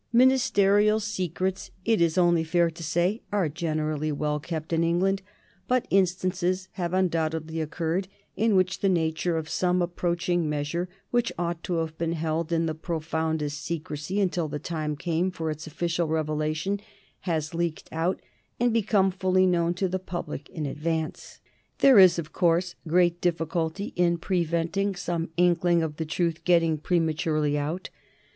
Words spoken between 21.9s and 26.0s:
is, of course, great difficulty in preventing some inkling of